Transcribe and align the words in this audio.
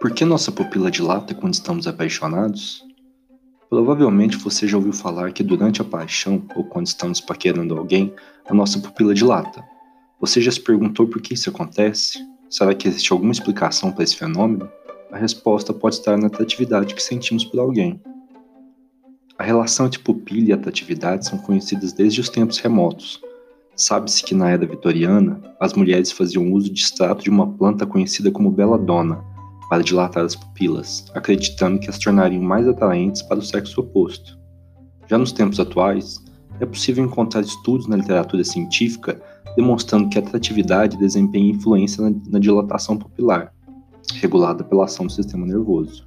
Por 0.00 0.12
que 0.12 0.24
nossa 0.24 0.50
pupila 0.50 0.90
dilata 0.90 1.34
quando 1.34 1.52
estamos 1.52 1.86
apaixonados? 1.86 2.82
Provavelmente 3.68 4.38
você 4.38 4.66
já 4.66 4.78
ouviu 4.78 4.94
falar 4.94 5.30
que 5.30 5.42
durante 5.42 5.82
a 5.82 5.84
paixão 5.84 6.42
ou 6.56 6.64
quando 6.64 6.86
estamos 6.86 7.20
paquerando 7.20 7.76
alguém, 7.76 8.14
a 8.48 8.54
nossa 8.54 8.78
pupila 8.78 9.12
dilata. 9.12 9.62
Você 10.18 10.40
já 10.40 10.50
se 10.50 10.58
perguntou 10.58 11.06
por 11.06 11.20
que 11.20 11.34
isso 11.34 11.50
acontece? 11.50 12.18
Será 12.48 12.74
que 12.74 12.88
existe 12.88 13.12
alguma 13.12 13.30
explicação 13.30 13.92
para 13.92 14.02
esse 14.02 14.16
fenômeno? 14.16 14.70
A 15.12 15.18
resposta 15.18 15.74
pode 15.74 15.96
estar 15.96 16.16
na 16.16 16.28
atratividade 16.28 16.94
que 16.94 17.02
sentimos 17.02 17.44
por 17.44 17.60
alguém. 17.60 18.00
A 19.36 19.42
relação 19.42 19.84
entre 19.84 19.98
pupila 19.98 20.48
e 20.48 20.52
atratividade 20.54 21.28
são 21.28 21.36
conhecidas 21.36 21.92
desde 21.92 22.22
os 22.22 22.30
tempos 22.30 22.56
remotos. 22.56 23.20
Sabe-se 23.76 24.24
que 24.24 24.34
na 24.34 24.48
era 24.48 24.66
vitoriana, 24.66 25.42
as 25.60 25.74
mulheres 25.74 26.10
faziam 26.10 26.50
uso 26.54 26.72
de 26.72 26.80
extrato 26.80 27.22
de 27.22 27.28
uma 27.28 27.52
planta 27.52 27.84
conhecida 27.84 28.30
como 28.30 28.50
belladonna 28.50 29.28
para 29.70 29.84
dilatar 29.84 30.24
as 30.24 30.34
pupilas, 30.34 31.06
acreditando 31.14 31.78
que 31.78 31.88
as 31.88 31.96
tornariam 31.96 32.42
mais 32.42 32.66
atraentes 32.66 33.22
para 33.22 33.38
o 33.38 33.42
sexo 33.42 33.80
oposto. 33.80 34.36
Já 35.06 35.16
nos 35.16 35.30
tempos 35.30 35.60
atuais, 35.60 36.22
é 36.58 36.66
possível 36.66 37.04
encontrar 37.04 37.40
estudos 37.40 37.86
na 37.86 37.96
literatura 37.96 38.42
científica 38.42 39.22
demonstrando 39.56 40.08
que 40.08 40.18
a 40.18 40.22
atratividade 40.22 40.96
desempenha 40.96 41.52
influência 41.52 42.02
na, 42.28 42.38
dilatação 42.38 42.96
pupilar, 42.96 43.52
regulada 44.14 44.64
pela 44.64 44.84
ação 44.84 45.06
do 45.06 45.12
sistema 45.12 45.46
nervoso. 45.46 46.04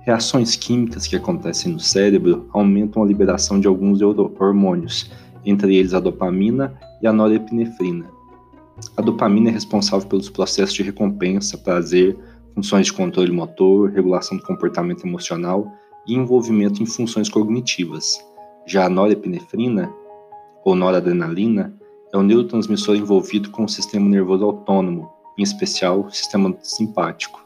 Reações 0.00 0.56
químicas 0.56 1.06
que 1.06 1.16
acontecem 1.16 1.72
no 1.72 1.80
cérebro 1.80 2.48
aumentam 2.52 3.02
a 3.02 3.06
liberação 3.06 3.60
de 3.60 3.66
alguns 3.66 4.00
hormônios, 4.00 5.10
entre 5.44 5.76
eles 5.76 5.92
a 5.92 6.00
dopamina 6.00 6.74
e 7.02 7.06
a 7.06 7.12
norepinefrina. 7.12 8.06
A 8.96 9.02
dopamina 9.02 9.48
é 9.48 9.52
responsável 9.52 10.06
pelos 10.06 10.28
processos 10.28 10.74
de 10.74 10.82
recompensa, 10.82 11.56
prazer, 11.58 12.16
funções 12.56 12.86
de 12.86 12.92
controle 12.94 13.30
motor, 13.30 13.90
regulação 13.90 14.38
do 14.38 14.42
comportamento 14.42 15.06
emocional 15.06 15.70
e 16.08 16.14
envolvimento 16.14 16.82
em 16.82 16.86
funções 16.86 17.28
cognitivas. 17.28 18.18
Já 18.66 18.86
a 18.86 18.88
norepinefrina, 18.88 19.92
ou 20.64 20.74
noradrenalina, 20.74 21.76
é 22.14 22.16
o 22.16 22.22
neurotransmissor 22.22 22.96
envolvido 22.96 23.50
com 23.50 23.64
o 23.64 23.68
sistema 23.68 24.08
nervoso 24.08 24.42
autônomo, 24.42 25.12
em 25.36 25.42
especial 25.42 26.00
o 26.00 26.10
sistema 26.10 26.56
simpático. 26.62 27.44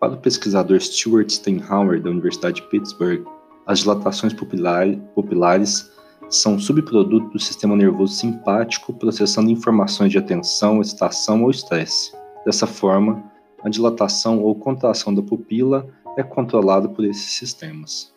Para 0.00 0.14
o 0.14 0.18
pesquisador 0.18 0.80
Stuart 0.80 1.30
Steinhauer, 1.30 2.02
da 2.02 2.10
Universidade 2.10 2.60
de 2.60 2.68
Pittsburgh, 2.68 3.24
as 3.66 3.80
dilatações 3.80 4.34
pupilares 4.34 5.92
são 6.28 6.58
subproduto 6.58 7.30
do 7.30 7.38
sistema 7.38 7.76
nervoso 7.76 8.14
simpático 8.14 8.92
processando 8.92 9.50
informações 9.50 10.10
de 10.10 10.18
atenção, 10.18 10.80
excitação 10.80 11.44
ou 11.44 11.50
estresse. 11.50 12.12
Dessa 12.44 12.66
forma, 12.66 13.27
a 13.62 13.68
dilatação 13.68 14.42
ou 14.42 14.54
contração 14.54 15.14
da 15.14 15.22
pupila 15.22 15.88
é 16.16 16.22
controlada 16.22 16.88
por 16.88 17.04
esses 17.04 17.32
sistemas. 17.32 18.12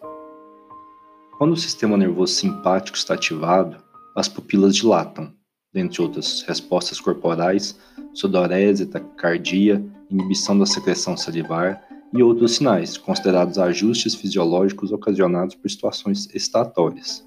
Quando 1.37 1.53
o 1.53 1.57
sistema 1.57 1.97
nervoso 1.97 2.33
simpático 2.33 2.97
está 2.97 3.15
ativado, 3.15 3.77
as 4.15 4.27
pupilas 4.27 4.75
dilatam, 4.75 5.33
dentre 5.73 6.01
outras 6.01 6.43
respostas 6.43 6.99
corporais, 6.99 7.77
sudorese, 8.13 8.85
taquicardia, 8.85 9.83
inibição 10.09 10.57
da 10.57 10.65
secreção 10.65 11.15
salivar 11.15 11.81
e 12.13 12.21
outros 12.21 12.55
sinais, 12.55 12.97
considerados 12.97 13.57
ajustes 13.57 14.13
fisiológicos 14.13 14.91
ocasionados 14.91 15.55
por 15.55 15.69
situações 15.69 16.27
excitatórias. 16.33 17.25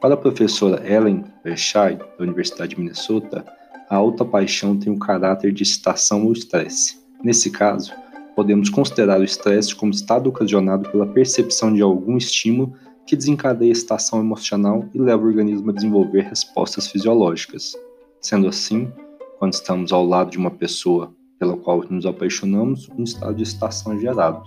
Para 0.00 0.14
a 0.14 0.16
professora 0.16 0.82
Ellen 0.88 1.24
Bershai, 1.44 1.96
da 1.96 2.24
Universidade 2.24 2.74
de 2.74 2.80
Minnesota, 2.80 3.44
a 3.90 3.96
alta 3.96 4.24
paixão 4.24 4.78
tem 4.78 4.92
o 4.92 4.98
caráter 4.98 5.52
de 5.52 5.62
excitação 5.62 6.24
ou 6.24 6.32
estresse. 6.32 6.98
Nesse 7.22 7.50
caso, 7.50 7.92
podemos 8.36 8.70
considerar 8.70 9.20
o 9.20 9.24
estresse 9.24 9.74
como 9.74 9.90
estado 9.90 10.28
ocasionado 10.28 10.88
pela 10.90 11.06
percepção 11.06 11.72
de 11.72 11.82
algum 11.82 12.16
estímulo 12.16 12.72
que 13.04 13.16
desencadeia 13.16 13.70
a 13.70 13.72
excitação 13.72 14.20
emocional 14.20 14.84
e 14.94 14.98
leva 14.98 15.22
o 15.22 15.26
organismo 15.26 15.70
a 15.70 15.74
desenvolver 15.74 16.22
respostas 16.22 16.86
fisiológicas. 16.86 17.74
Sendo 18.20 18.46
assim, 18.46 18.92
quando 19.38 19.54
estamos 19.54 19.92
ao 19.92 20.04
lado 20.06 20.30
de 20.30 20.38
uma 20.38 20.50
pessoa 20.50 21.12
pela 21.38 21.56
qual 21.56 21.82
nos 21.90 22.06
apaixonamos, 22.06 22.88
um 22.96 23.02
estado 23.02 23.34
de 23.34 23.42
excitação 23.42 23.94
é 23.94 23.98
gerado. 23.98 24.42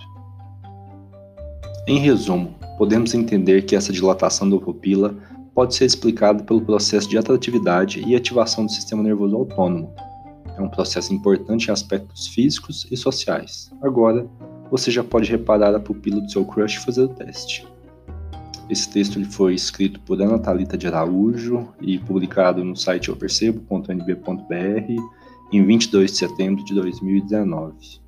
Em 1.87 1.97
resumo, 1.97 2.55
podemos 2.77 3.13
entender 3.13 3.63
que 3.63 3.75
essa 3.75 3.91
dilatação 3.91 4.49
da 4.49 4.57
pupila 4.57 5.15
pode 5.53 5.75
ser 5.75 5.85
explicada 5.85 6.43
pelo 6.43 6.61
processo 6.61 7.09
de 7.09 7.17
atratividade 7.17 8.01
e 8.07 8.15
ativação 8.15 8.65
do 8.65 8.71
sistema 8.71 9.03
nervoso 9.03 9.35
autônomo, 9.35 9.93
é 10.57 10.61
um 10.61 10.69
processo 10.69 11.13
importante 11.13 11.67
em 11.67 11.71
aspectos 11.71 12.27
físicos 12.27 12.87
e 12.91 12.97
sociais. 12.97 13.71
Agora, 13.81 14.27
você 14.69 14.89
já 14.89 15.03
pode 15.03 15.29
reparar 15.29 15.75
a 15.75 15.79
pupila 15.79 16.21
do 16.21 16.31
seu 16.31 16.45
crush 16.45 16.77
fazer 16.77 17.01
o 17.01 17.07
teste. 17.09 17.67
Esse 18.69 18.89
texto 18.89 19.17
ele 19.17 19.25
foi 19.25 19.53
escrito 19.53 19.99
por 19.99 20.21
Ana 20.21 20.39
Thalita 20.39 20.77
de 20.77 20.87
Araújo 20.87 21.67
e 21.81 21.99
publicado 21.99 22.63
no 22.63 22.75
site 22.75 23.09
eupercebo.nb.br 23.09 24.95
em 25.51 25.65
22 25.65 26.11
de 26.11 26.17
setembro 26.17 26.63
de 26.63 26.73
2019. 26.73 28.01